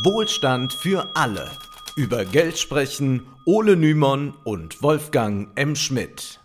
[0.00, 1.50] Wohlstand für alle.
[1.96, 5.76] Über Geld sprechen Ole Nymon und Wolfgang M.
[5.76, 6.40] Schmidt.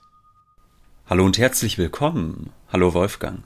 [1.05, 2.49] Hallo und herzlich willkommen.
[2.73, 3.43] Hallo Wolfgang.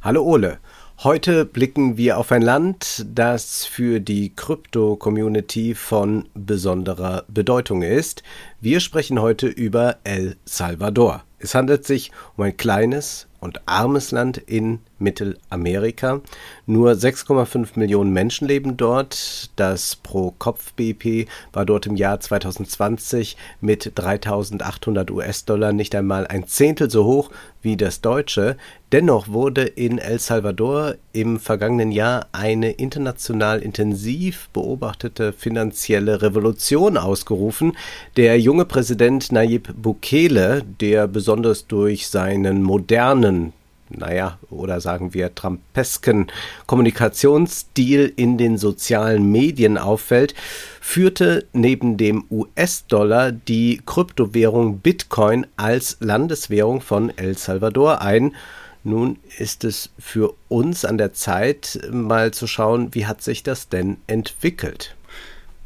[0.00, 0.58] Hallo Ole.
[1.02, 8.22] Heute blicken wir auf ein Land, das für die Krypto-Community von besonderer Bedeutung ist.
[8.62, 11.24] Wir sprechen heute über El Salvador.
[11.38, 16.20] Es handelt sich um ein kleines und armes Land in Mittelamerika.
[16.66, 19.50] Nur 6,5 Millionen Menschen leben dort.
[19.56, 27.04] Das Pro-Kopf-BIP war dort im Jahr 2020 mit 3.800 US-Dollar nicht einmal ein Zehntel so
[27.06, 27.30] hoch
[27.62, 28.58] wie das deutsche.
[28.92, 37.76] Dennoch wurde in El Salvador im vergangenen Jahr eine international intensiv beobachtete finanzielle Revolution ausgerufen.
[38.16, 43.52] Der junge Präsident Nayib Bukele, der besonders durch seinen modernen
[43.90, 46.26] naja, oder sagen wir Trumpesken
[46.66, 50.34] Kommunikationsstil in den sozialen Medien auffällt,
[50.80, 58.34] führte neben dem US-Dollar die Kryptowährung Bitcoin als Landeswährung von El Salvador ein.
[58.82, 63.68] Nun ist es für uns an der Zeit, mal zu schauen, wie hat sich das
[63.68, 64.96] denn entwickelt.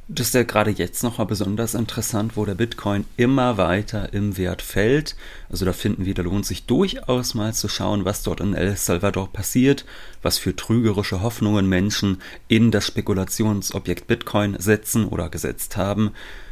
[0.07, 4.61] Das ist ja gerade jetzt nochmal besonders interessant, wo der Bitcoin immer weiter im Wert
[4.61, 5.17] fällt.
[5.49, 8.77] Also da finden wir, da lohnt sich durchaus mal zu schauen, was dort in El
[8.77, 9.87] Salvador passiert,
[10.21, 16.11] was für trügerische Hoffnungen Menschen in das Spekulationsobjekt Bitcoin setzen oder gesetzt haben.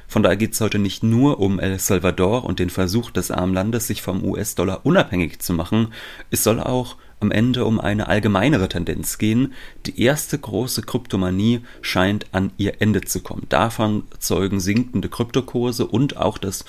[0.08, 3.52] Von daher geht es heute nicht nur um El Salvador und den Versuch des armen
[3.52, 5.92] Landes, sich vom US-Dollar unabhängig zu machen.
[6.30, 9.54] Es soll auch am Ende um eine allgemeinere Tendenz gehen.
[9.86, 13.46] Die erste große Kryptomanie scheint an ihr Ende zu kommen.
[13.48, 16.64] Davon zeugen sinkende Kryptokurse und auch das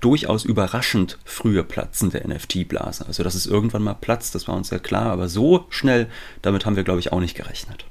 [0.00, 3.06] durchaus überraschend frühe Platzen der NFT-Blase.
[3.06, 6.06] Also, dass es irgendwann mal platzt, das war uns ja klar, aber so schnell,
[6.42, 7.84] damit haben wir, glaube ich, auch nicht gerechnet.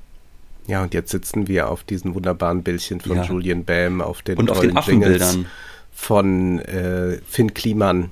[0.68, 3.24] Ja, und jetzt sitzen wir auf diesen wunderbaren Bildchen von ja.
[3.24, 5.46] Julian Bam, auf den und auf den Affenbildern
[5.92, 8.12] von äh, Finn Kliman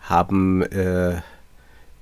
[0.00, 1.16] haben äh,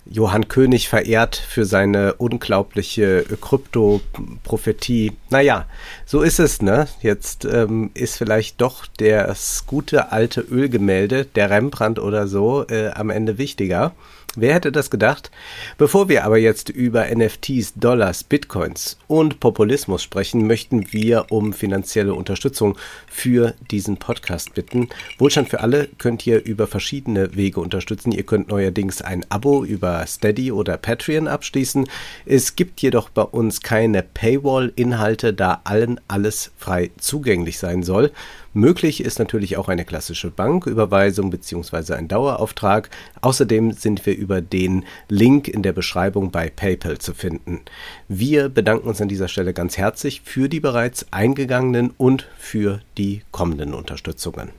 [0.07, 5.13] Johann König verehrt für seine unglaubliche Krypto-Prophetie.
[5.31, 5.67] Naja,
[6.05, 6.89] so ist es, ne?
[7.01, 13.11] Jetzt ähm, ist vielleicht doch das gute alte Ölgemälde, der Rembrandt oder so, äh, am
[13.11, 13.93] Ende wichtiger.
[14.37, 15.31] Wer hätte das gedacht?
[15.79, 22.15] Bevor wir aber jetzt über NFTs, Dollars, Bitcoins und Populismus sprechen, möchten wir um finanzielle
[22.15, 24.89] Unterstützung für diesen Podcast bitten.
[25.19, 28.11] Wohlstand für alle könnt ihr über verschiedene Wege unterstützen.
[28.11, 31.89] Ihr könnt neuerdings ein Abo über Steady oder Patreon abschließen.
[32.27, 38.11] Es gibt jedoch bei uns keine Paywall-Inhalte, da allen alles frei zugänglich sein soll.
[38.57, 41.95] Möglich ist natürlich auch eine klassische Banküberweisung bzw.
[41.95, 42.89] ein Dauerauftrag.
[43.21, 47.63] Außerdem sind wir über den Link in der Beschreibung bei PayPal zu finden.
[48.07, 53.23] Wir bedanken uns an dieser Stelle ganz herzlich für die bereits eingegangenen und für die
[53.33, 54.51] kommenden Unterstützungen.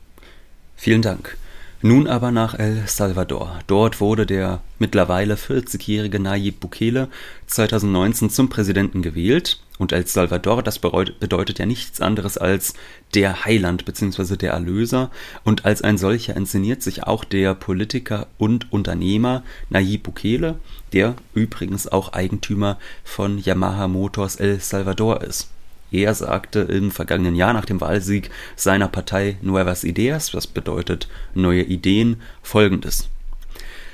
[0.75, 1.37] Vielen Dank.
[1.85, 3.59] Nun aber nach El Salvador.
[3.67, 7.09] Dort wurde der mittlerweile 40-jährige Nayib Bukele
[7.45, 9.59] 2019 zum Präsidenten gewählt.
[9.77, 12.73] Und El Salvador, das bedeutet ja nichts anderes als
[13.13, 14.35] der Heiland bzw.
[14.35, 15.11] der Erlöser.
[15.43, 20.57] Und als ein solcher inszeniert sich auch der Politiker und Unternehmer Nayib Bukele,
[20.91, 25.51] der übrigens auch Eigentümer von Yamaha Motors El Salvador ist.
[25.91, 31.63] Er sagte im vergangenen Jahr nach dem Wahlsieg seiner Partei Nuevas Ideas, was bedeutet neue
[31.63, 33.09] Ideen, folgendes.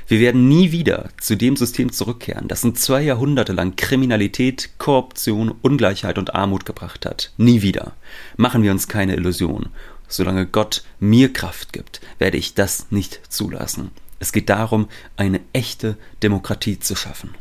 [0.07, 5.53] Wir werden nie wieder zu dem System zurückkehren, das in zwei Jahrhunderte lang Kriminalität, Korruption,
[5.61, 7.31] Ungleichheit und Armut gebracht hat.
[7.37, 7.93] Nie wieder.
[8.35, 9.69] Machen wir uns keine Illusion.
[10.09, 13.91] Solange Gott mir Kraft gibt, werde ich das nicht zulassen.
[14.19, 17.33] Es geht darum, eine echte Demokratie zu schaffen.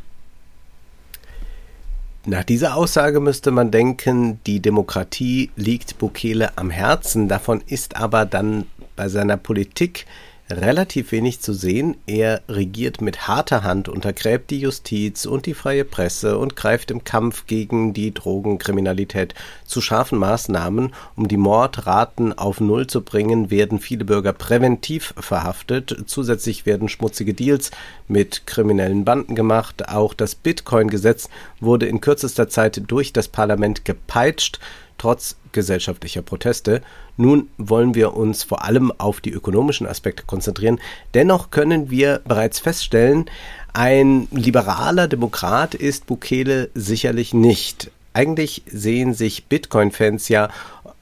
[2.25, 7.27] Nach dieser Aussage müsste man denken, die Demokratie liegt Bukele am Herzen.
[7.27, 8.65] Davon ist aber dann
[8.95, 10.05] bei seiner Politik
[10.51, 11.95] relativ wenig zu sehen.
[12.05, 17.03] Er regiert mit harter Hand, untergräbt die Justiz und die freie Presse und greift im
[17.03, 19.33] Kampf gegen die Drogenkriminalität
[19.65, 20.93] zu scharfen Maßnahmen.
[21.15, 26.03] Um die Mordraten auf Null zu bringen, werden viele Bürger präventiv verhaftet.
[26.05, 27.71] Zusätzlich werden schmutzige Deals
[28.07, 29.89] mit kriminellen Banden gemacht.
[29.89, 31.29] Auch das Bitcoin-Gesetz
[31.59, 34.59] wurde in kürzester Zeit durch das Parlament gepeitscht
[35.01, 36.83] trotz gesellschaftlicher Proteste.
[37.17, 40.79] Nun wollen wir uns vor allem auf die ökonomischen Aspekte konzentrieren.
[41.15, 43.25] Dennoch können wir bereits feststellen,
[43.73, 47.89] ein liberaler Demokrat ist Bukele sicherlich nicht.
[48.13, 50.49] Eigentlich sehen sich Bitcoin-Fans ja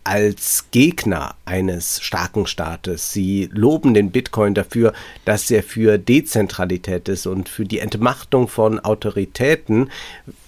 [0.09, 3.13] als Gegner eines starken Staates.
[3.13, 8.79] Sie loben den Bitcoin dafür, dass er für Dezentralität ist und für die Entmachtung von
[8.79, 9.91] Autoritäten,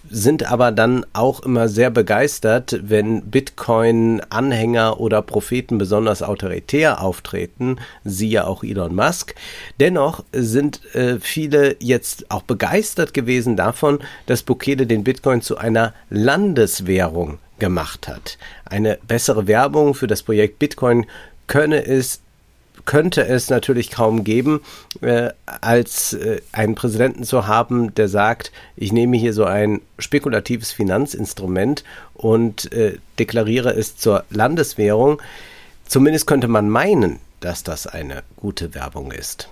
[0.10, 8.48] sind aber dann auch immer sehr begeistert, wenn Bitcoin-Anhänger oder Propheten besonders autoritär auftreten, siehe
[8.48, 9.36] auch Elon Musk.
[9.80, 15.94] Dennoch sind äh, viele jetzt auch begeistert gewesen davon, dass Bukele den Bitcoin zu einer
[16.10, 18.38] Landeswährung gemacht hat.
[18.66, 21.06] Eine bessere Werbung für das Projekt Bitcoin
[21.48, 22.20] könne es
[22.86, 24.62] könnte es natürlich kaum geben,
[25.02, 30.72] äh, als äh, einen Präsidenten zu haben, der sagt, ich nehme hier so ein spekulatives
[30.72, 31.84] Finanzinstrument
[32.16, 35.22] und äh, deklariere es zur Landeswährung.
[35.86, 39.48] Zumindest könnte man meinen, dass das eine gute Werbung ist.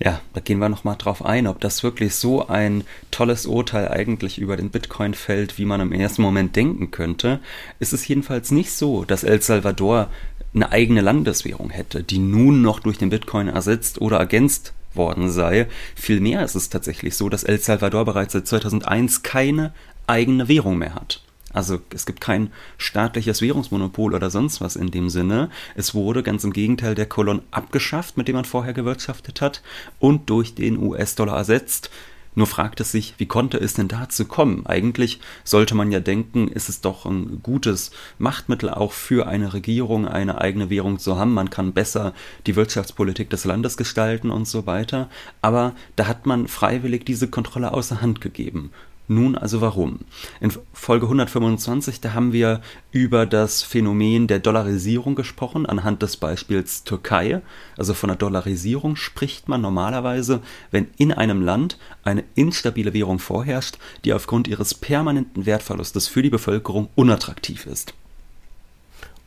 [0.00, 4.38] Ja, da gehen wir nochmal drauf ein, ob das wirklich so ein tolles Urteil eigentlich
[4.38, 7.38] über den Bitcoin fällt, wie man im ersten Moment denken könnte.
[7.78, 10.10] Es ist jedenfalls nicht so, dass El Salvador
[10.52, 15.66] eine eigene Landeswährung hätte, die nun noch durch den Bitcoin ersetzt oder ergänzt worden sei.
[15.94, 19.72] Vielmehr ist es tatsächlich so, dass El Salvador bereits seit 2001 keine
[20.06, 21.23] eigene Währung mehr hat.
[21.54, 25.48] Also es gibt kein staatliches Währungsmonopol oder sonst was in dem Sinne.
[25.74, 29.62] Es wurde ganz im Gegenteil der Kolon abgeschafft, mit dem man vorher gewirtschaftet hat,
[29.98, 31.90] und durch den US-Dollar ersetzt.
[32.36, 34.66] Nur fragt es sich, wie konnte es denn dazu kommen?
[34.66, 40.08] Eigentlich sollte man ja denken, ist es doch ein gutes Machtmittel auch für eine Regierung,
[40.08, 41.32] eine eigene Währung zu haben.
[41.32, 42.12] Man kann besser
[42.46, 45.08] die Wirtschaftspolitik des Landes gestalten und so weiter.
[45.42, 48.72] Aber da hat man freiwillig diese Kontrolle außer Hand gegeben.
[49.06, 50.00] Nun also warum?
[50.40, 56.84] In Folge 125, da haben wir über das Phänomen der Dollarisierung gesprochen, anhand des Beispiels
[56.84, 57.42] Türkei.
[57.76, 60.40] Also von der Dollarisierung spricht man normalerweise,
[60.70, 66.30] wenn in einem Land eine instabile Währung vorherrscht, die aufgrund ihres permanenten Wertverlustes für die
[66.30, 67.94] Bevölkerung unattraktiv ist.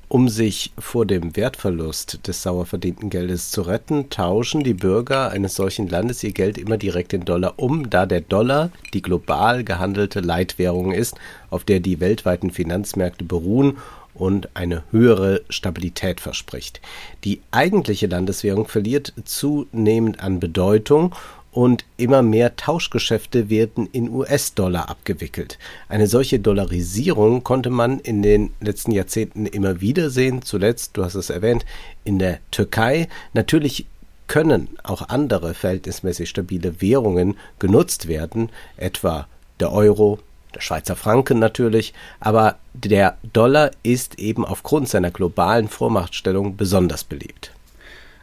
[0.09, 5.55] Um sich vor dem Wertverlust des sauer verdienten Geldes zu retten, tauschen die Bürger eines
[5.55, 10.21] solchen Landes ihr Geld immer direkt in Dollar um, da der Dollar die global gehandelte
[10.21, 11.15] Leitwährung ist,
[11.49, 13.79] auf der die weltweiten Finanzmärkte beruhen
[14.13, 16.79] und eine höhere Stabilität verspricht.
[17.25, 21.13] Die eigentliche Landeswährung verliert zunehmend an Bedeutung
[21.57, 25.57] und immer mehr Tauschgeschäfte werden in US-Dollar abgewickelt.
[25.89, 30.43] Eine solche Dollarisierung konnte man in den letzten Jahrzehnten immer wieder sehen.
[30.43, 31.65] Zuletzt, du hast es erwähnt,
[32.03, 33.07] in der Türkei.
[33.33, 33.87] Natürlich
[34.27, 39.27] können auch andere verhältnismäßig stabile Währungen genutzt werden, etwa
[39.59, 40.19] der Euro,
[40.53, 47.51] der Schweizer Franken natürlich, aber der Dollar ist eben aufgrund seiner globalen Vormachtstellung besonders beliebt.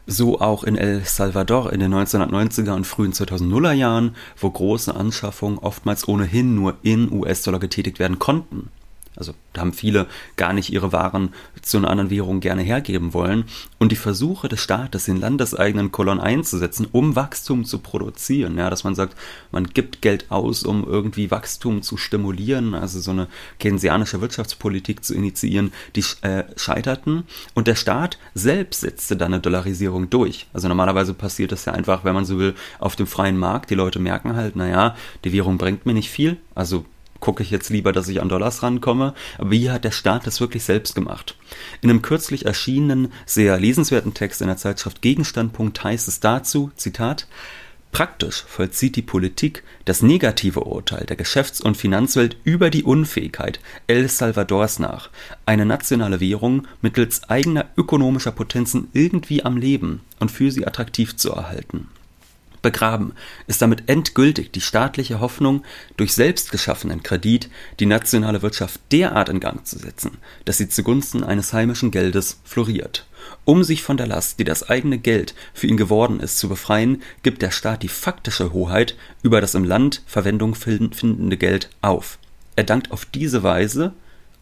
[0.07, 5.57] So auch in El Salvador in den 1990er und frühen 2000er Jahren, wo große Anschaffungen
[5.57, 8.69] oftmals ohnehin nur in US-Dollar getätigt werden konnten.
[9.17, 13.45] Also da haben viele gar nicht ihre Waren zu einer anderen Währung gerne hergeben wollen.
[13.79, 18.83] Und die Versuche des Staates, den landeseigenen Kolon einzusetzen, um Wachstum zu produzieren, ja, dass
[18.83, 19.15] man sagt,
[19.51, 23.27] man gibt Geld aus, um irgendwie Wachstum zu stimulieren, also so eine
[23.59, 27.23] keynesianische Wirtschaftspolitik zu initiieren, die äh, scheiterten.
[27.53, 30.47] Und der Staat selbst setzte dann eine Dollarisierung durch.
[30.53, 33.69] Also normalerweise passiert das ja einfach, wenn man so will, auf dem freien Markt.
[33.69, 36.85] Die Leute merken halt, naja, die Währung bringt mir nicht viel, also
[37.25, 39.15] gucke ich jetzt lieber, dass ich an Dollars rankomme.
[39.39, 41.35] Aber hier hat der Staat das wirklich selbst gemacht.
[41.81, 47.27] In einem kürzlich erschienenen, sehr lesenswerten Text in der Zeitschrift Gegenstandpunkt heißt es dazu, Zitat,
[47.91, 54.07] Praktisch vollzieht die Politik das negative Urteil der Geschäfts- und Finanzwelt über die Unfähigkeit El
[54.07, 55.09] Salvadors nach,
[55.47, 61.31] eine nationale Währung mittels eigener ökonomischer Potenzen irgendwie am Leben und für sie attraktiv zu
[61.31, 61.87] erhalten
[62.65, 63.13] begraben
[63.45, 65.63] ist damit endgültig die staatliche Hoffnung,
[65.97, 67.47] durch selbst geschaffenen Kredit
[67.79, 73.05] die nationale Wirtschaft derart in Gang zu setzen, dass sie zugunsten eines heimischen Geldes floriert.
[73.43, 77.03] Um sich von der Last, die das eigene Geld für ihn geworden ist, zu befreien,
[77.21, 82.17] gibt der Staat die faktische Hoheit über das im Land Verwendung findende Geld auf.
[82.55, 83.93] Er dankt auf diese Weise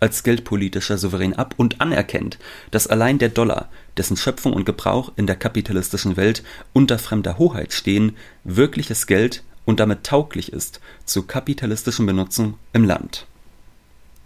[0.03, 2.38] als geldpolitischer Souverän ab und anerkennt,
[2.72, 6.43] dass allein der Dollar, dessen Schöpfung und Gebrauch in der kapitalistischen Welt
[6.74, 13.27] unter fremder Hoheit stehen, wirkliches Geld und damit tauglich ist zur kapitalistischen Benutzung im Land.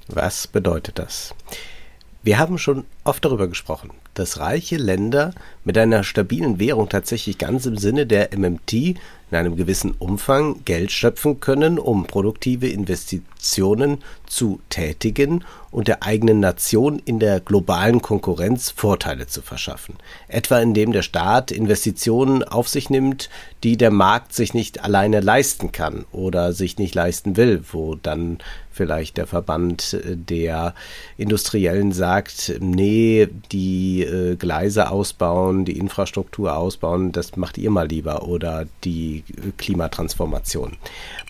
[0.08, 1.36] Was bedeutet das?
[2.24, 5.34] Wir haben schon oft darüber gesprochen, dass reiche Länder
[5.64, 8.74] mit einer stabilen Währung tatsächlich ganz im Sinne der MMT
[9.30, 16.40] in einem gewissen Umfang Geld schöpfen können, um produktive Investitionen zu tätigen und der eigenen
[16.40, 19.96] Nation in der globalen Konkurrenz Vorteile zu verschaffen.
[20.30, 23.30] Etwa indem der Staat Investitionen auf sich nimmt,
[23.64, 28.38] die der Markt sich nicht alleine leisten kann oder sich nicht leisten will, wo dann
[28.72, 30.74] vielleicht der Verband der
[31.18, 38.28] Industriellen sagt, nee, die äh, Gleise ausbauen, die Infrastruktur ausbauen, das macht ihr mal lieber
[38.28, 39.24] oder die
[39.58, 40.78] Klimatransformation.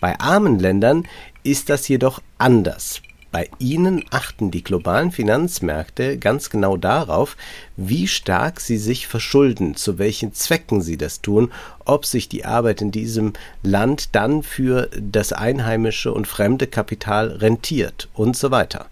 [0.00, 1.06] Bei armen Ländern
[1.42, 3.02] ist das jedoch anders.
[3.30, 7.36] Bei ihnen achten die globalen Finanzmärkte ganz genau darauf,
[7.76, 11.52] wie stark sie sich verschulden, zu welchen Zwecken sie das tun,
[11.84, 18.08] ob sich die Arbeit in diesem Land dann für das einheimische und fremde Kapital rentiert
[18.14, 18.86] und so weiter.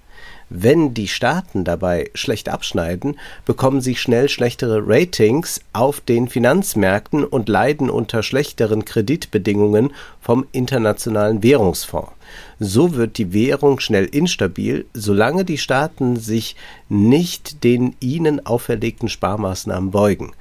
[0.48, 7.48] Wenn die Staaten dabei schlecht abschneiden, bekommen sie schnell schlechtere Ratings auf den Finanzmärkten und
[7.48, 12.12] leiden unter schlechteren Kreditbedingungen vom Internationalen Währungsfonds.
[12.60, 16.54] So wird die Währung schnell instabil, solange die Staaten sich
[16.88, 20.32] nicht den ihnen auferlegten Sparmaßnahmen beugen.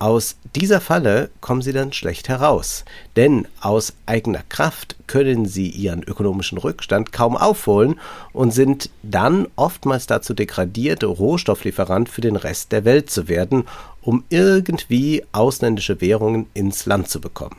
[0.00, 2.84] Aus dieser Falle kommen sie dann schlecht heraus,
[3.14, 8.00] denn aus eigener Kraft können sie ihren ökonomischen Rückstand kaum aufholen
[8.32, 13.64] und sind dann oftmals dazu degradiert, Rohstofflieferant für den Rest der Welt zu werden,
[14.02, 17.56] um irgendwie ausländische Währungen ins Land zu bekommen.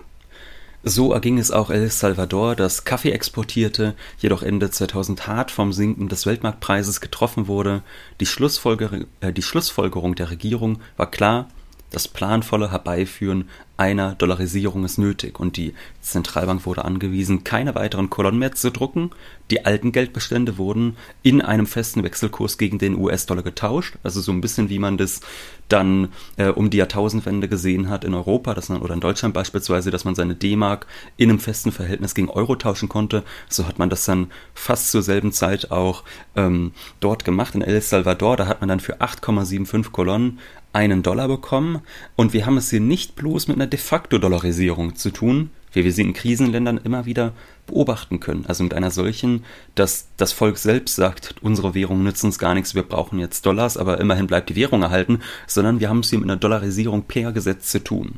[0.88, 6.10] So erging es auch El Salvador, das Kaffee exportierte, jedoch Ende 2000 hart vom Sinken
[6.10, 7.82] des Weltmarktpreises getroffen wurde.
[8.20, 11.48] Die, Schlussfolger äh, die Schlussfolgerung der Regierung war klar,
[11.92, 18.40] das planvolle Herbeiführen einer Dollarisierung ist nötig und die Zentralbank wurde angewiesen, keine weiteren Kolonnen
[18.40, 19.12] mehr zu drucken.
[19.52, 24.40] Die alten Geldbestände wurden in einem festen Wechselkurs gegen den US-Dollar getauscht, also so ein
[24.40, 25.20] bisschen wie man das
[25.68, 29.92] dann äh, um die Jahrtausendwende gesehen hat in Europa dass man, oder in Deutschland beispielsweise,
[29.92, 30.88] dass man seine D-Mark
[31.18, 33.24] in einem festen Verhältnis gegen Euro tauschen konnte.
[33.50, 36.04] So hat man das dann fast zur selben Zeit auch
[36.36, 38.38] ähm, dort gemacht in El Salvador.
[38.38, 40.40] Da hat man dann für 8,75 Kolonnen
[40.76, 41.82] einen Dollar bekommen
[42.18, 45.86] und wir haben es hier nicht bloß mit einer de facto Dollarisierung zu tun, wie
[45.86, 47.32] wir sie in Krisenländern immer wieder
[47.66, 48.46] beobachten können.
[48.46, 52.76] Also mit einer solchen, dass das Volk selbst sagt, unsere Währung nützt uns gar nichts,
[52.76, 56.20] wir brauchen jetzt Dollars, aber immerhin bleibt die Währung erhalten, sondern wir haben es hier
[56.20, 58.16] mit einer Dollarisierung per Gesetz zu tun.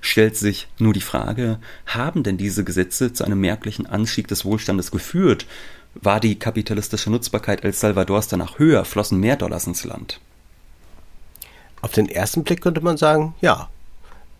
[0.00, 4.90] Stellt sich nur die Frage, haben denn diese Gesetze zu einem merklichen Anstieg des Wohlstandes
[4.90, 5.46] geführt?
[5.94, 10.20] War die kapitalistische Nutzbarkeit El Salvadors danach höher, flossen mehr Dollars ins Land?
[11.82, 13.68] Auf den ersten Blick könnte man sagen, ja.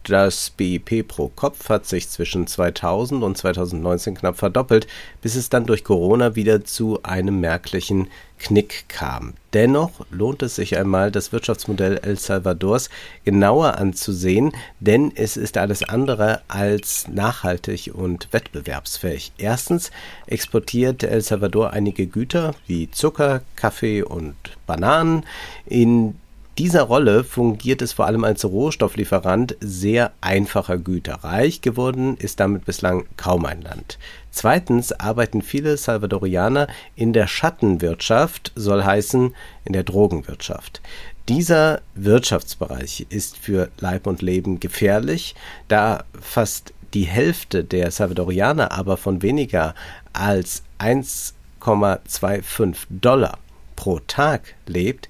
[0.04, 4.88] Das BIP pro Kopf hat sich zwischen 2000 und 2019 knapp verdoppelt,
[5.20, 8.08] bis es dann durch Corona wieder zu einem merklichen
[8.40, 9.34] Knick kam.
[9.52, 12.90] Dennoch lohnt es sich einmal, das Wirtschaftsmodell El Salvadors
[13.24, 19.32] genauer anzusehen, denn es ist alles andere als nachhaltig und wettbewerbsfähig.
[19.38, 19.92] Erstens
[20.26, 24.34] exportiert El Salvador einige Güter wie Zucker, Kaffee und
[24.66, 25.24] Bananen
[25.64, 26.16] in
[26.58, 31.24] dieser Rolle fungiert es vor allem als Rohstofflieferant sehr einfacher Güter.
[31.24, 33.98] Reich geworden ist damit bislang kaum ein Land.
[34.30, 40.82] Zweitens arbeiten viele Salvadorianer in der Schattenwirtschaft, soll heißen in der Drogenwirtschaft.
[41.28, 45.34] Dieser Wirtschaftsbereich ist für Leib und Leben gefährlich,
[45.68, 49.74] da fast die Hälfte der Salvadorianer aber von weniger
[50.12, 53.38] als 1,25 Dollar
[53.76, 55.08] pro Tag lebt,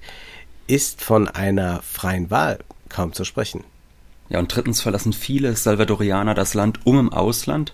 [0.67, 3.63] ist von einer freien Wahl kaum zu sprechen.
[4.29, 7.73] Ja, und drittens verlassen viele Salvadorianer das Land, um im Ausland,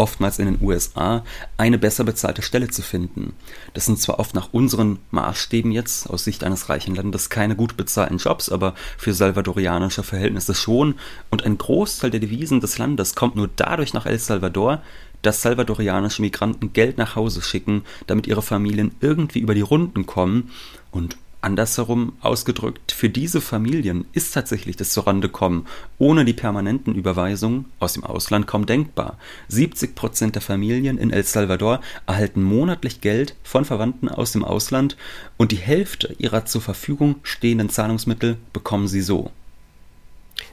[0.00, 1.22] oftmals in den USA,
[1.58, 3.34] eine besser bezahlte Stelle zu finden.
[3.74, 7.76] Das sind zwar oft nach unseren Maßstäben jetzt, aus Sicht eines reichen Landes, keine gut
[7.76, 10.94] bezahlten Jobs, aber für salvadorianische Verhältnisse schon.
[11.30, 14.82] Und ein Großteil der Devisen des Landes kommt nur dadurch nach El Salvador,
[15.20, 20.50] dass salvadorianische Migranten Geld nach Hause schicken, damit ihre Familien irgendwie über die Runden kommen.
[20.90, 25.66] Und Andersherum ausgedrückt, für diese Familien ist tatsächlich das Zurandekommen
[25.98, 29.18] ohne die permanenten Überweisungen aus dem Ausland kaum denkbar.
[29.48, 34.96] 70 Prozent der Familien in El Salvador erhalten monatlich Geld von Verwandten aus dem Ausland
[35.36, 39.30] und die Hälfte ihrer zur Verfügung stehenden Zahlungsmittel bekommen sie so.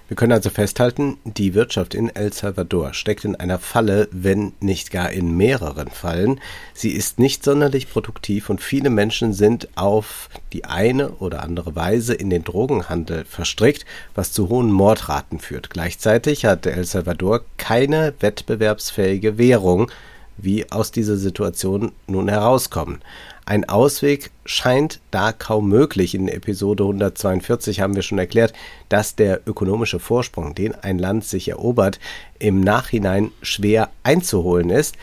[0.07, 4.89] Wir können also festhalten, die Wirtschaft in El Salvador steckt in einer Falle, wenn nicht
[4.91, 6.39] gar in mehreren Fallen.
[6.73, 12.13] Sie ist nicht sonderlich produktiv und viele Menschen sind auf die eine oder andere Weise
[12.13, 13.85] in den Drogenhandel verstrickt,
[14.15, 15.69] was zu hohen Mordraten führt.
[15.71, 19.91] Gleichzeitig hat El Salvador keine wettbewerbsfähige Währung,
[20.37, 23.01] wie aus dieser Situation nun herauskommen.
[23.47, 26.13] Ein Ausweg scheint da kaum möglich.
[26.13, 28.51] In Episode 142 haben wir schon erklärt,
[28.89, 31.97] dass der ökonomische Vorsprung, den ein Land sich erobert,
[32.39, 34.97] im Nachhinein schwer einzuholen ist.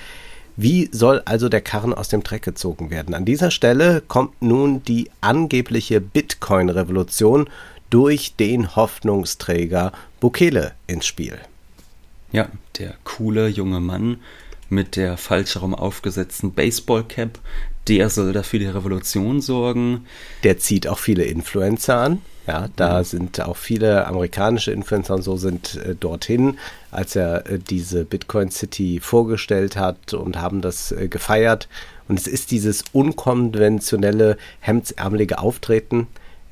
[0.57, 3.15] Wie soll also der Karren aus dem Dreck gezogen werden?
[3.15, 7.49] An dieser Stelle kommt nun die angebliche Bitcoin-Revolution
[7.89, 11.39] durch den Hoffnungsträger Bukele ins Spiel.
[12.31, 14.19] Ja, der coole junge Mann
[14.75, 17.39] mit der falsch herum aufgesetzten Baseballcap,
[17.89, 20.07] der soll dafür die Revolution sorgen.
[20.43, 22.23] Der zieht auch viele Influencer an.
[22.47, 23.05] Ja, da mhm.
[23.05, 26.59] sind auch viele amerikanische Influencer und so sind äh, dorthin,
[26.91, 31.69] als er äh, diese Bitcoin City vorgestellt hat und haben das äh, gefeiert.
[32.07, 36.07] Und es ist dieses unkonventionelle, hemdsärmelige Auftreten,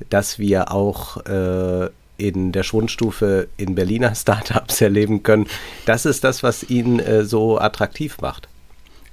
[0.09, 5.47] das wir auch äh, in der Schwundstufe in Berliner Startups erleben können.
[5.85, 8.47] Das ist das, was ihn äh, so attraktiv macht.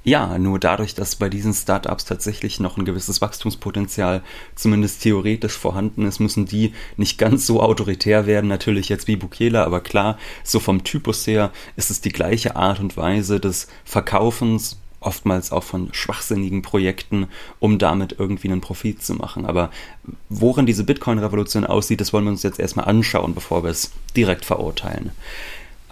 [0.02, 4.22] Ja, nur dadurch, dass bei diesen Startups tatsächlich noch ein gewisses Wachstumspotenzial
[4.54, 9.62] zumindest theoretisch vorhanden ist, müssen die nicht ganz so autoritär werden, natürlich jetzt wie Bukele,
[9.62, 14.79] aber klar, so vom Typus her ist es die gleiche Art und Weise des Verkaufens,
[15.00, 17.26] oftmals auch von schwachsinnigen Projekten,
[17.58, 19.46] um damit irgendwie einen Profit zu machen.
[19.46, 19.70] Aber
[20.28, 24.44] worin diese Bitcoin-Revolution aussieht, das wollen wir uns jetzt erstmal anschauen, bevor wir es direkt
[24.44, 25.10] verurteilen.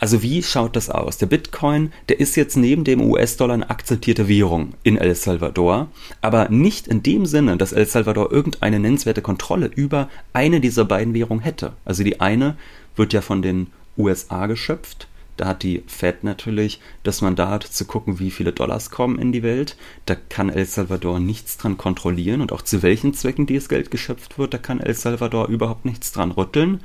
[0.01, 1.19] Also wie schaut das aus?
[1.19, 5.89] Der Bitcoin, der ist jetzt neben dem US-Dollar eine akzeptierte Währung in El Salvador,
[6.21, 11.15] aber nicht in dem Sinne, dass El Salvador irgendeine nennenswerte Kontrolle über eine dieser beiden
[11.15, 11.73] Währungen hätte.
[11.85, 12.57] Also die eine
[12.95, 15.09] wird ja von den USA geschöpft.
[15.39, 19.45] Da hat die Fed natürlich das Mandat zu gucken, wie viele Dollars kommen in die
[19.45, 19.77] Welt.
[20.05, 24.37] Da kann El Salvador nichts dran kontrollieren und auch zu welchen Zwecken dieses Geld geschöpft
[24.37, 26.81] wird, da kann El Salvador überhaupt nichts dran rütteln.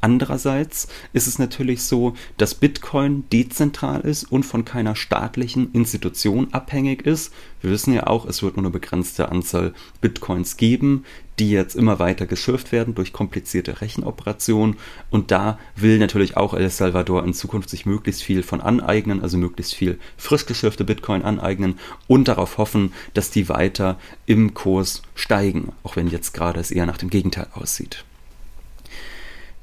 [0.00, 7.02] Andererseits ist es natürlich so, dass Bitcoin dezentral ist und von keiner staatlichen Institution abhängig
[7.02, 7.32] ist.
[7.60, 11.04] Wir wissen ja auch, es wird nur eine begrenzte Anzahl Bitcoins geben,
[11.40, 14.76] die jetzt immer weiter geschürft werden durch komplizierte Rechenoperationen.
[15.10, 19.36] Und da will natürlich auch El Salvador in Zukunft sich möglichst viel von aneignen, also
[19.36, 25.72] möglichst viel frisch geschürfte Bitcoin aneignen und darauf hoffen, dass die weiter im Kurs steigen,
[25.82, 28.04] auch wenn jetzt gerade es eher nach dem Gegenteil aussieht.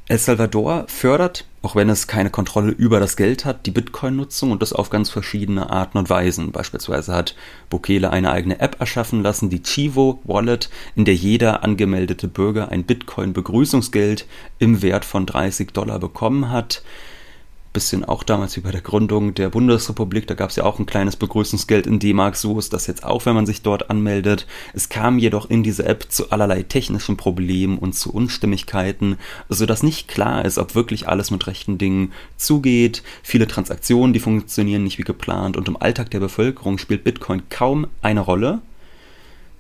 [0.08, 4.62] El Salvador fördert, auch wenn es keine Kontrolle über das Geld hat, die Bitcoin-Nutzung und
[4.62, 6.52] das auf ganz verschiedene Arten und Weisen.
[6.52, 7.36] Beispielsweise hat
[7.72, 12.84] Bukele eine eigene App erschaffen lassen, die Chivo Wallet, in der jeder angemeldete Bürger ein
[12.84, 14.28] Bitcoin-Begrüßungsgeld
[14.60, 16.84] im Wert von 30 Dollar bekommen hat
[17.75, 20.88] bisschen auch damals wie bei der Gründung der Bundesrepublik, da gab es ja auch ein
[20.88, 24.48] kleines Begrüßungsgeld in D-Mark, so ist das jetzt auch, wenn man sich dort anmeldet.
[24.74, 29.17] Es kam jedoch in diese App zu allerlei technischen Problemen und zu Unstimmigkeiten,
[29.50, 33.04] sodass nicht klar ist, ob wirklich alles mit rechten Dingen zugeht.
[33.21, 37.88] Viele Transaktionen, die funktionieren nicht wie geplant und im Alltag der Bevölkerung spielt Bitcoin kaum
[38.02, 38.62] eine Rolle.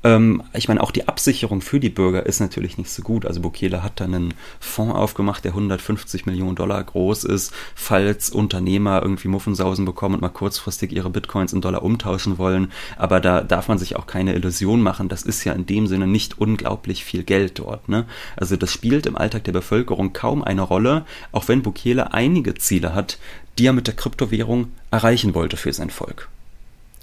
[0.05, 3.25] Ähm, ich meine, auch die Absicherung für die Bürger ist natürlich nicht so gut.
[3.25, 9.01] Also Bukele hat dann einen Fonds aufgemacht, der 150 Millionen Dollar groß ist, falls Unternehmer
[9.01, 12.71] irgendwie Muffensausen bekommen und mal kurzfristig ihre Bitcoins in Dollar umtauschen wollen.
[12.97, 15.09] Aber da darf man sich auch keine Illusion machen.
[15.09, 17.89] Das ist ja in dem Sinne nicht unglaublich viel Geld dort.
[17.89, 18.05] Ne?
[18.37, 22.93] Also das spielt im Alltag der Bevölkerung kaum eine Rolle, auch wenn Bukele einige Ziele
[22.93, 23.17] hat,
[23.57, 26.29] die er mit der Kryptowährung erreichen wollte für sein Volk.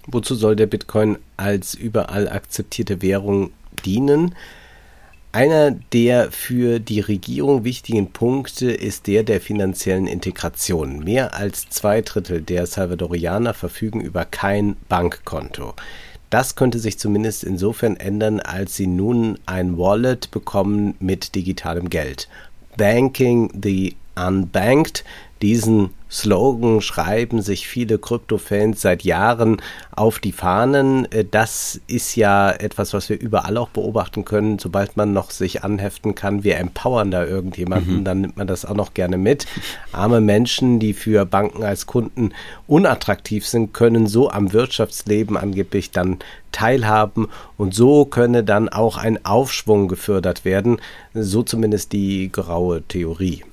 [0.06, 3.52] Wozu soll der Bitcoin als überall akzeptierte Währung
[3.84, 4.34] dienen?
[5.34, 11.04] Einer der für die Regierung wichtigen Punkte ist der der finanziellen Integration.
[11.04, 15.74] Mehr als zwei Drittel der Salvadorianer verfügen über kein Bankkonto.
[16.28, 22.28] Das könnte sich zumindest insofern ändern, als sie nun ein Wallet bekommen mit digitalem Geld.
[22.76, 25.04] Banking the Unbanked
[25.40, 29.62] diesen Slogan schreiben sich viele Krypto-Fans seit Jahren
[29.96, 31.10] auf die Fahnen.
[31.10, 34.58] Äh, das ist ja etwas, was wir überall auch beobachten können.
[34.58, 38.04] Sobald man noch sich anheften kann, wir empowern da irgendjemanden, mhm.
[38.04, 39.46] dann nimmt man das auch noch gerne mit.
[39.92, 42.32] Arme Menschen, die für Banken als Kunden
[42.66, 46.18] unattraktiv sind, können so am Wirtschaftsleben angeblich dann
[46.52, 50.76] teilhaben und so könne dann auch ein Aufschwung gefördert werden.
[51.14, 53.44] So zumindest die graue Theorie.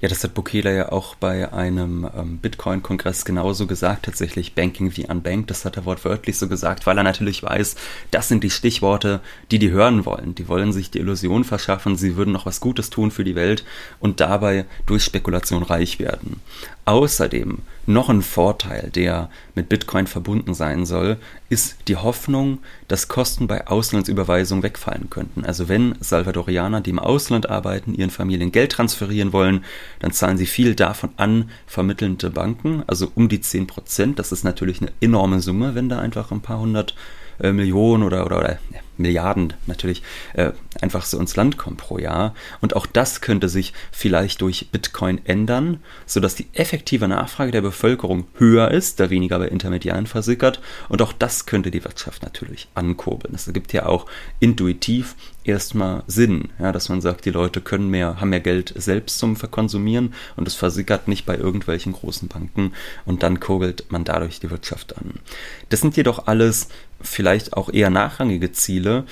[0.00, 5.06] Ja, das hat Bukele ja auch bei einem ähm, Bitcoin-Kongress genauso gesagt, tatsächlich Banking wie
[5.06, 5.50] Unbanked.
[5.50, 7.76] Das hat er wortwörtlich so gesagt, weil er natürlich weiß,
[8.10, 10.34] das sind die Stichworte, die die hören wollen.
[10.34, 13.64] Die wollen sich die Illusion verschaffen, sie würden noch was Gutes tun für die Welt
[13.98, 16.40] und dabei durch Spekulation reich werden.
[16.84, 21.18] Außerdem noch ein Vorteil, der mit Bitcoin verbunden sein soll,
[21.48, 25.44] ist die Hoffnung, dass Kosten bei Auslandsüberweisungen wegfallen könnten.
[25.44, 29.64] Also wenn Salvadorianer, die im Ausland arbeiten, ihren Familien Geld transferieren wollen,
[30.00, 34.18] dann zahlen sie viel davon an vermittelnde Banken, also um die 10 Prozent.
[34.18, 36.94] Das ist natürlich eine enorme Summe, wenn da einfach ein paar hundert
[37.40, 38.58] äh, Millionen oder, oder, oder
[38.96, 40.02] Milliarden natürlich
[40.34, 42.34] äh, einfach so ins Land kommen pro Jahr.
[42.60, 48.26] Und auch das könnte sich vielleicht durch Bitcoin ändern, sodass die effektive Nachfrage der Bevölkerung
[48.36, 50.60] höher ist, da weniger bei Intermediären versickert.
[50.88, 53.34] Und auch das könnte die Wirtschaft natürlich ankurbeln.
[53.34, 54.06] Es gibt ja auch
[54.38, 59.18] intuitiv erstmal Sinn, ja, dass man sagt, die Leute können mehr, haben mehr Geld selbst
[59.18, 62.72] zum Verkonsumieren und es versickert nicht bei irgendwelchen großen Banken
[63.04, 65.20] und dann kurbelt man dadurch die Wirtschaft an.
[65.68, 66.68] Das sind jedoch alles
[67.04, 69.04] vielleicht auch eher nachrangige Ziele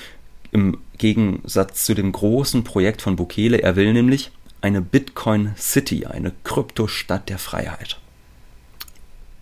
[0.51, 3.61] im Gegensatz zu dem großen Projekt von Bukele.
[3.61, 7.99] Er will nämlich eine Bitcoin City, eine Kryptostadt der Freiheit.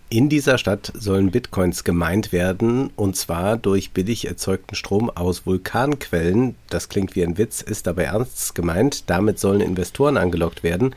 [0.09, 6.55] In dieser Stadt sollen Bitcoins gemeint werden, und zwar durch billig erzeugten Strom aus Vulkanquellen.
[6.69, 9.09] Das klingt wie ein Witz, ist aber ernst gemeint.
[9.09, 10.95] Damit sollen Investoren angelockt werden.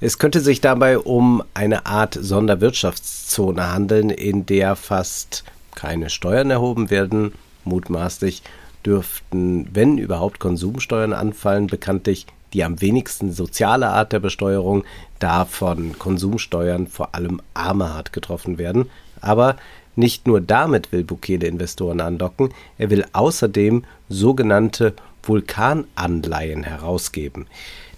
[0.00, 5.42] Es könnte sich dabei um eine Art Sonderwirtschaftszone handeln, in der fast
[5.74, 7.32] keine Steuern erhoben werden.
[7.64, 8.42] Mutmaßlich
[8.84, 11.66] dürften, wenn überhaupt, Konsumsteuern anfallen.
[11.66, 14.84] Bekanntlich die am wenigsten soziale Art der Besteuerung,
[15.18, 18.90] da von Konsumsteuern vor allem Arme hart getroffen werden.
[19.20, 19.56] Aber
[19.96, 27.46] nicht nur damit will Bukele Investoren andocken, er will außerdem sogenannte Vulkananleihen herausgeben.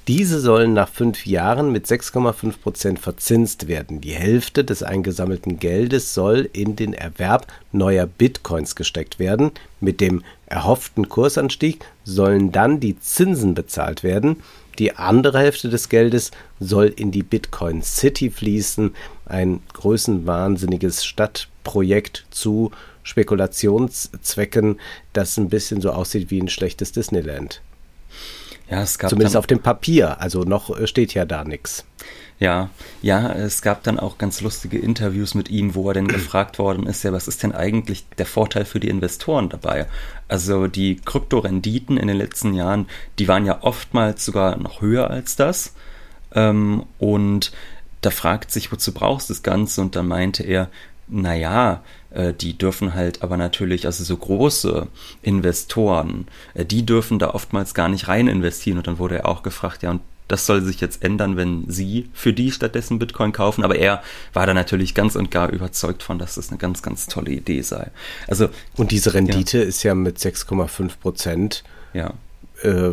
[0.06, 4.02] Diese sollen nach fünf Jahren mit 6,5 Prozent verzinst werden.
[4.02, 9.52] Die Hälfte des eingesammelten Geldes soll in den Erwerb neuer Bitcoins gesteckt werden.
[9.80, 14.42] Mit dem erhofften Kursanstieg sollen dann die Zinsen bezahlt werden.
[14.78, 22.72] Die andere Hälfte des Geldes soll in die Bitcoin City fließen, ein größenwahnsinniges Stadtprojekt zu
[23.04, 24.80] Spekulationszwecken,
[25.14, 27.62] das ein bisschen so aussieht wie ein schlechtes Disneyland.
[28.70, 31.84] Ja, es gab Zumindest auf dem Papier, also noch äh, steht ja da nichts.
[32.40, 36.58] Ja, ja, es gab dann auch ganz lustige Interviews mit ihm, wo er denn gefragt
[36.58, 39.86] worden ist, ja, was ist denn eigentlich der Vorteil für die Investoren dabei?
[40.26, 42.86] Also die Kryptorenditen in den letzten Jahren,
[43.18, 45.74] die waren ja oftmals sogar noch höher als das.
[46.34, 47.52] Ähm, und
[48.00, 49.80] da fragt sich, wozu brauchst du das Ganze?
[49.80, 50.68] Und dann meinte er,
[51.08, 54.88] naja, äh, die dürfen halt aber natürlich, also so große
[55.22, 58.78] Investoren, äh, die dürfen da oftmals gar nicht rein investieren.
[58.78, 62.08] Und dann wurde er auch gefragt, ja, und das soll sich jetzt ändern, wenn sie
[62.14, 63.62] für die stattdessen Bitcoin kaufen.
[63.62, 67.06] Aber er war da natürlich ganz und gar überzeugt von, dass das eine ganz, ganz
[67.06, 67.90] tolle Idee sei.
[68.26, 69.64] Also und diese Rendite ja.
[69.64, 71.64] ist ja mit 6,5 Prozent.
[71.92, 72.14] Ja.
[72.62, 72.92] Äh,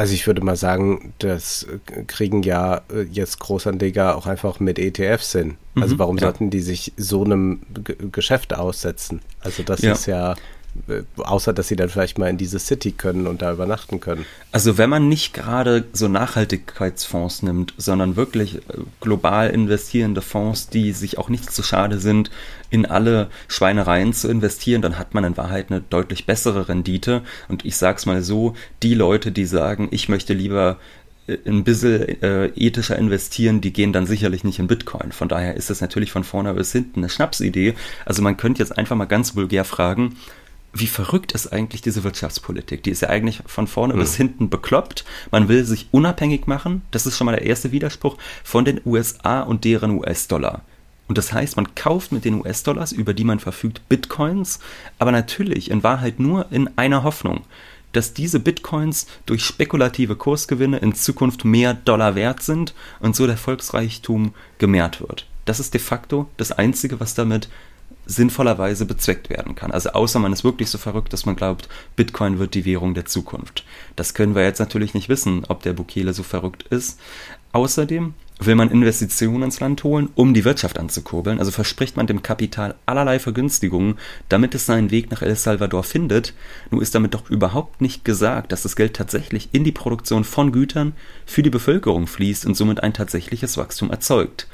[0.00, 1.66] also ich würde mal sagen, das
[2.06, 5.58] kriegen ja äh, jetzt Großanleger auch einfach mit ETFs hin.
[5.74, 6.22] Also mhm, warum ja.
[6.22, 9.20] sollten die sich so einem G Geschäft aussetzen?
[9.40, 9.92] Also das ja.
[9.92, 10.36] ist ja äh,
[11.16, 14.24] außer dass sie dann vielleicht mal in diese City können und da übernachten können.
[14.52, 18.60] Also wenn man nicht gerade so Nachhaltigkeitsfonds nimmt, sondern wirklich äh,
[19.00, 22.30] global investierende Fonds, die sich auch nicht zu schade sind,
[22.70, 27.22] in alle Schweinereien zu investieren, dann hat man in Wahrheit eine deutlich bessere Rendite.
[27.48, 30.78] Und ich sag's mal so, die Leute, die sagen, ich möchte lieber
[31.26, 35.12] äh, ein bisschen äh, ethischer investieren, die gehen dann sicherlich nicht in Bitcoin.
[35.12, 37.74] Von daher ist es natürlich von vorne bis hinten eine Schnapsidee.
[38.04, 40.16] Also man könnte jetzt einfach mal ganz vulgär fragen,
[40.72, 42.82] wie verrückt ist eigentlich diese Wirtschaftspolitik?
[42.82, 44.00] Die ist ja eigentlich von vorne mhm.
[44.00, 45.04] bis hinten bekloppt.
[45.30, 49.40] Man will sich unabhängig machen, das ist schon mal der erste Widerspruch, von den USA
[49.40, 50.62] und deren US-Dollar.
[51.08, 54.60] Und das heißt, man kauft mit den US-Dollars, über die man verfügt, Bitcoins,
[55.00, 57.42] aber natürlich in Wahrheit nur in einer Hoffnung,
[57.90, 63.36] dass diese Bitcoins durch spekulative Kursgewinne in Zukunft mehr Dollar wert sind und so der
[63.36, 65.26] Volksreichtum gemehrt wird.
[65.46, 67.48] Das ist de facto das Einzige, was damit
[68.10, 69.70] sinnvollerweise bezweckt werden kann.
[69.70, 73.06] Also außer man ist wirklich so verrückt, dass man glaubt, Bitcoin wird die Währung der
[73.06, 73.64] Zukunft.
[73.96, 76.98] Das können wir jetzt natürlich nicht wissen, ob der Bukele so verrückt ist.
[77.52, 81.38] Außerdem will man Investitionen ins Land holen, um die Wirtschaft anzukurbeln.
[81.38, 86.34] Also verspricht man dem Kapital allerlei Vergünstigungen, damit es seinen Weg nach El Salvador findet.
[86.70, 90.52] Nur ist damit doch überhaupt nicht gesagt, dass das Geld tatsächlich in die Produktion von
[90.52, 90.94] Gütern
[91.26, 94.48] für die Bevölkerung fließt und somit ein tatsächliches Wachstum erzeugt.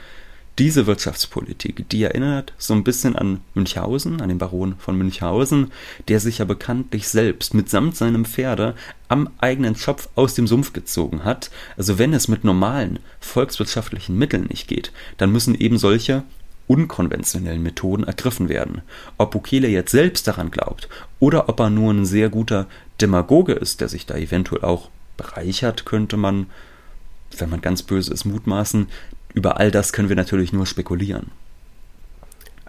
[0.58, 5.70] Diese Wirtschaftspolitik, die erinnert so ein bisschen an Münchhausen, an den Baron von Münchhausen,
[6.08, 8.74] der sich ja bekanntlich selbst mitsamt seinem Pferde
[9.08, 11.50] am eigenen Schopf aus dem Sumpf gezogen hat.
[11.76, 16.22] Also wenn es mit normalen volkswirtschaftlichen Mitteln nicht geht, dann müssen eben solche
[16.68, 18.80] unkonventionellen Methoden ergriffen werden.
[19.18, 20.88] Ob Bukele jetzt selbst daran glaubt
[21.20, 22.66] oder ob er nur ein sehr guter
[23.02, 24.88] Demagoge ist, der sich da eventuell auch
[25.18, 26.46] bereichert, könnte man,
[27.36, 28.88] wenn man ganz böse ist, mutmaßen.
[29.36, 31.30] Über all das können wir natürlich nur spekulieren.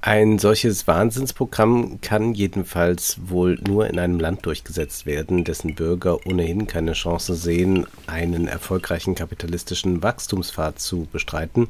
[0.02, 6.68] Ein solches Wahnsinnsprogramm kann jedenfalls wohl nur in einem Land durchgesetzt werden, dessen Bürger ohnehin
[6.68, 11.70] keine Chance sehen, einen erfolgreichen kapitalistischen Wachstumspfad zu bestreiten.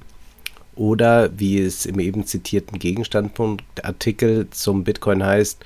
[0.75, 5.63] Oder wie es im eben zitierten Gegenstandpunktartikel zum Bitcoin heißt,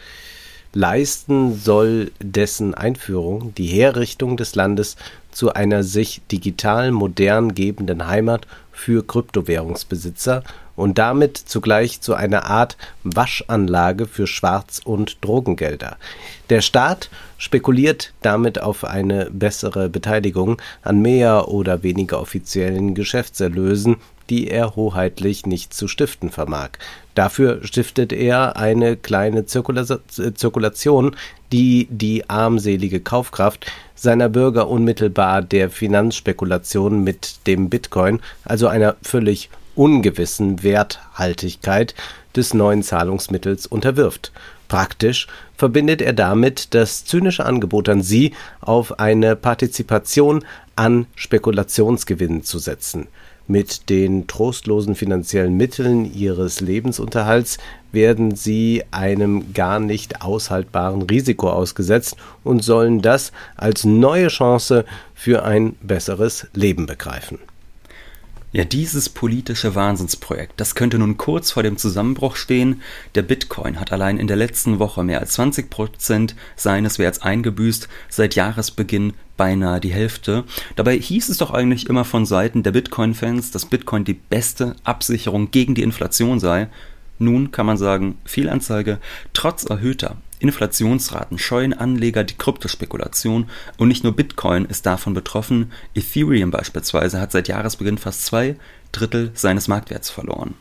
[0.73, 4.95] leisten soll dessen Einführung die Herrichtung des Landes
[5.31, 10.43] zu einer sich digital modern gebenden Heimat für Kryptowährungsbesitzer
[10.75, 15.97] und damit zugleich zu einer Art Waschanlage für Schwarz- und Drogengelder.
[16.49, 23.97] Der Staat spekuliert damit auf eine bessere Beteiligung an mehr oder weniger offiziellen Geschäftserlösen,
[24.31, 26.69] die er hoheitlich nicht zu stiften vermag.
[27.13, 29.85] Dafür stiftet er eine kleine Zirkula
[30.33, 31.17] Zirkulation,
[31.51, 39.49] die die armselige Kaufkraft seiner Bürger unmittelbar der Finanzspekulation mit dem Bitcoin, also einer völlig
[39.75, 41.93] ungewissen Werthaltigkeit
[42.33, 44.31] des neuen Zahlungsmittels unterwirft.
[44.69, 50.45] Praktisch verbindet er damit das zynische Angebot an sie, auf eine Partizipation
[50.77, 53.07] an Spekulationsgewinnen zu setzen.
[53.47, 57.57] Mit den trostlosen finanziellen Mitteln ihres Lebensunterhalts
[57.91, 65.43] werden sie einem gar nicht aushaltbaren Risiko ausgesetzt und sollen das als neue Chance für
[65.43, 67.39] ein besseres Leben begreifen.
[68.53, 72.81] Ja, dieses politische Wahnsinnsprojekt, das könnte nun kurz vor dem Zusammenbruch stehen.
[73.15, 77.87] Der Bitcoin hat allein in der letzten Woche mehr als 20 Prozent seines Werts eingebüßt,
[78.09, 80.43] seit Jahresbeginn beinahe die Hälfte.
[80.75, 85.51] Dabei hieß es doch eigentlich immer von Seiten der Bitcoin-Fans, dass Bitcoin die beste Absicherung
[85.51, 86.67] gegen die Inflation sei.
[87.19, 88.99] Nun kann man sagen, Fehlanzeige,
[89.31, 96.51] trotz erhöhter Inflationsraten scheuen Anleger die Kryptospekulation und nicht nur Bitcoin ist davon betroffen, Ethereum
[96.51, 98.55] beispielsweise hat seit Jahresbeginn fast zwei
[98.91, 100.55] Drittel seines Marktwerts verloren.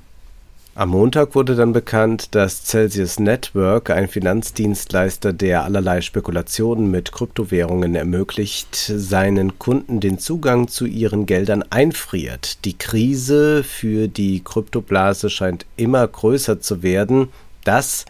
[0.76, 7.96] Am Montag wurde dann bekannt, dass Celsius Network, ein Finanzdienstleister, der allerlei Spekulationen mit Kryptowährungen
[7.96, 12.64] ermöglicht, seinen Kunden den Zugang zu ihren Geldern einfriert.
[12.64, 17.28] Die Krise für die Kryptoblase scheint immer größer zu werden.
[17.64, 18.06] Das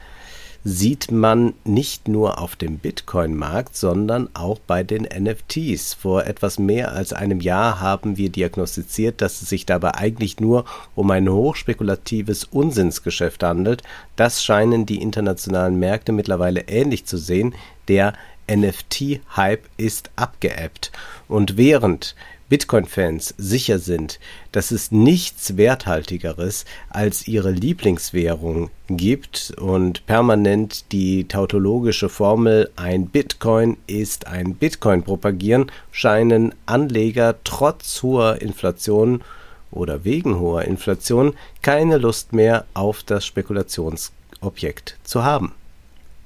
[0.62, 5.94] sieht man nicht nur auf dem Bitcoin-Markt, sondern auch bei den NFTs.
[5.94, 10.66] Vor etwas mehr als einem Jahr haben wir diagnostiziert, dass es sich dabei eigentlich nur
[10.94, 13.82] um ein hochspekulatives Unsinnsgeschäft handelt.
[14.16, 17.54] Das scheinen die internationalen Märkte mittlerweile ähnlich zu sehen.
[17.88, 18.12] Der
[18.50, 20.92] NFT-Hype ist abgeebbt.
[21.26, 22.14] Und während
[22.50, 24.20] Bitcoin-Fans sicher sind,
[24.52, 33.78] dass es nichts Werthaltigeres als ihre Lieblingswährung gibt und permanent die tautologische Formel ein Bitcoin
[33.86, 39.22] ist ein Bitcoin propagieren, scheinen Anleger trotz hoher Inflation
[39.70, 45.54] oder wegen hoher Inflation keine Lust mehr auf das Spekulationsobjekt zu haben.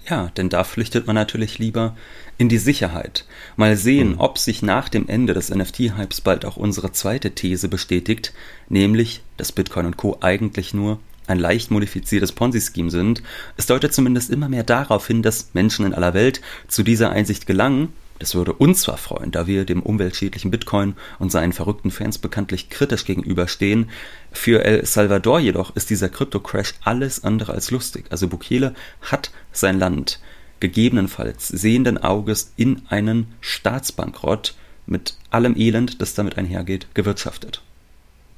[0.08, 1.96] Ja, denn da flüchtet man natürlich lieber
[2.38, 3.24] in die Sicherheit.
[3.56, 4.20] Mal sehen, mhm.
[4.20, 8.32] ob sich nach dem Ende des NFT-Hypes bald auch unsere zweite These bestätigt,
[8.68, 10.18] nämlich, dass Bitcoin und Co.
[10.20, 13.22] eigentlich nur ein leicht modifiziertes Ponzi-Scheme sind.
[13.56, 17.46] Es deutet zumindest immer mehr darauf hin, dass Menschen in aller Welt zu dieser Einsicht
[17.46, 22.18] gelangen das würde uns zwar freuen, da wir dem umweltschädlichen Bitcoin und seinen verrückten Fans
[22.18, 23.90] bekanntlich kritisch gegenüberstehen.
[24.30, 28.06] Für El Salvador jedoch ist dieser Krypto-Crash alles andere als lustig.
[28.10, 30.20] Also Bukele hat sein Land
[30.64, 34.54] gegebenenfalls sehenden Auges in einen Staatsbankrott
[34.86, 37.60] mit allem Elend, das damit einhergeht, gewirtschaftet.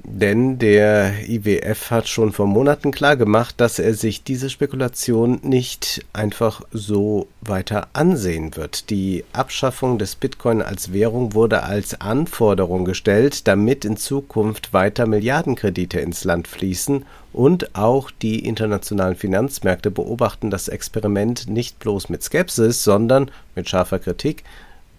[0.03, 6.63] Denn der IWF hat schon vor Monaten klargemacht, dass er sich diese Spekulation nicht einfach
[6.73, 8.91] so weiter ansehen wird.
[8.91, 16.01] Die Abschaffung des Bitcoin als Währung wurde als Anforderung gestellt, damit in Zukunft weiter Milliardenkredite
[16.01, 17.05] ins Land fließen
[17.37, 23.99] und auch die internationalen Finanzmärkte beobachten das Experiment nicht bloß mit Skepsis, sondern mit scharfer
[23.99, 24.43] Kritik.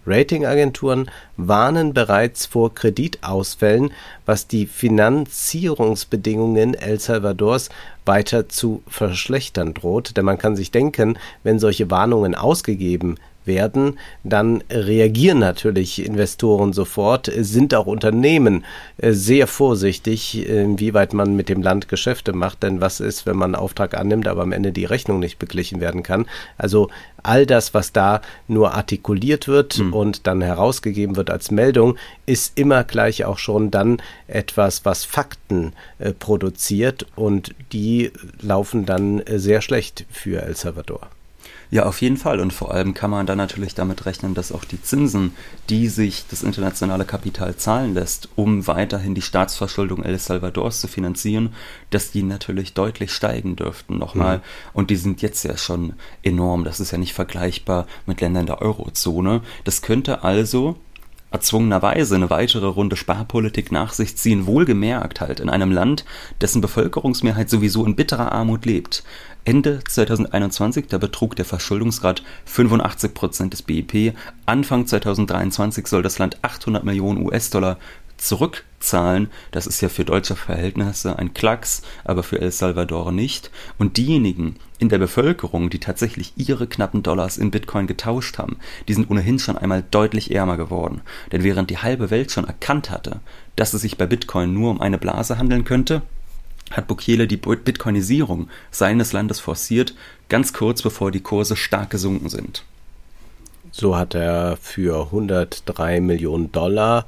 [0.06, 3.90] Ratingagenturen warnen bereits vor Kreditausfällen,
[4.24, 7.70] was die Finanzierungsbedingungen El Salvadors
[8.08, 10.16] weiter zu verschlechtern droht.
[10.16, 13.14] Denn man kann sich denken, wenn solche Warnungen ausgegeben
[13.48, 18.64] werden, dann reagieren natürlich Investoren sofort, sind auch Unternehmen
[18.98, 23.54] äh, sehr vorsichtig, inwieweit man mit dem Land Geschäfte macht, denn was ist, wenn man
[23.54, 26.26] einen Auftrag annimmt, aber am Ende die Rechnung nicht beglichen werden kann.
[26.56, 26.90] Also
[27.24, 29.92] all das, was da nur artikuliert wird mhm.
[29.92, 35.72] und dann herausgegeben wird als Meldung, ist immer gleich auch schon dann etwas, was Fakten
[35.98, 37.97] äh, produziert und die
[38.40, 41.08] laufen dann äh, sehr schlecht für El Salvador.
[41.70, 42.40] Ja, auf jeden Fall.
[42.40, 45.34] Und vor allem kann man dann natürlich damit rechnen, dass auch die Zinsen,
[45.68, 51.52] die sich das internationale Kapital zahlen lässt, um weiterhin die Staatsverschuldung El Salvadors zu finanzieren,
[51.90, 54.38] dass die natürlich deutlich steigen dürften nochmal.
[54.38, 54.42] Mhm.
[54.72, 56.64] Und die sind jetzt ja schon enorm.
[56.64, 59.42] Das ist ja nicht vergleichbar mit Ländern der Eurozone.
[59.64, 60.76] Das könnte also
[61.30, 66.04] erzwungenerweise eine weitere Runde Sparpolitik nach sich ziehen, wohlgemerkt halt in einem Land,
[66.40, 69.04] dessen Bevölkerungsmehrheit sowieso in bitterer Armut lebt.
[69.44, 74.14] Ende 2021, da betrug der Verschuldungsgrad 85 Prozent des BIP.
[74.46, 77.78] Anfang 2023 soll das Land 800 Millionen US-Dollar
[78.18, 79.30] zurückzahlen.
[79.50, 83.50] Das ist ja für deutsche Verhältnisse ein Klacks, aber für El Salvador nicht.
[83.78, 88.94] Und diejenigen in der Bevölkerung, die tatsächlich ihre knappen Dollars in Bitcoin getauscht haben, die
[88.94, 91.00] sind ohnehin schon einmal deutlich ärmer geworden.
[91.32, 93.20] Denn während die halbe Welt schon erkannt hatte,
[93.56, 96.02] dass es sich bei Bitcoin nur um eine Blase handeln könnte,
[96.70, 99.94] hat Bukele die Bitcoinisierung seines Landes forciert,
[100.28, 102.64] ganz kurz bevor die Kurse stark gesunken sind.
[103.70, 107.06] So hat er für 103 Millionen Dollar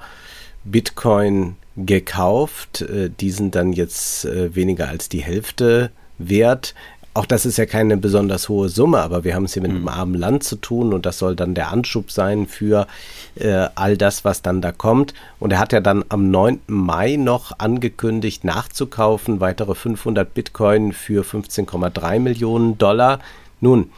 [0.64, 2.82] Bitcoin gekauft.
[2.82, 6.74] Äh, die sind dann jetzt äh, weniger als die Hälfte wert
[7.12, 9.82] auch das ist ja keine besonders hohe Summe, aber wir haben es hier mit einem
[9.82, 9.88] mhm.
[9.88, 12.86] armen Land zu tun und das soll dann der Anschub sein für
[13.34, 15.12] äh, all das, was dann da kommt.
[15.40, 16.60] Und er hat ja dann am 9.
[16.68, 23.18] Mai noch angekündigt, nachzukaufen, weitere 500 Bitcoin für 15,3 Millionen Dollar.
[23.60, 23.90] Nun,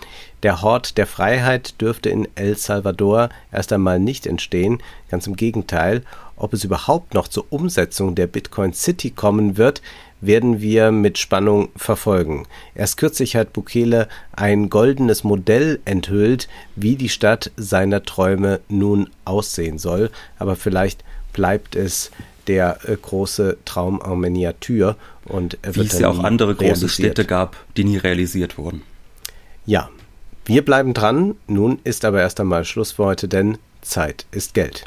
[0.42, 6.02] der Hort der Freiheit dürfte in El Salvador erst einmal nicht entstehen, ganz im Gegenteil.
[6.42, 9.80] Ob es überhaupt noch zur Umsetzung der Bitcoin City kommen wird,
[10.20, 12.48] werden wir mit Spannung verfolgen.
[12.74, 19.78] Erst kürzlich hat Bukele ein goldenes Modell enthüllt, wie die Stadt seiner Träume nun aussehen
[19.78, 22.10] soll, aber vielleicht bleibt es
[22.48, 27.24] der äh, große Traum en Miniatur und wird wie es ja auch andere große Städte
[27.24, 28.82] gab, die nie realisiert wurden.
[29.64, 29.90] Ja,
[30.44, 31.36] wir bleiben dran.
[31.46, 34.86] Nun ist aber erst einmal Schluss für heute, denn Zeit ist Geld.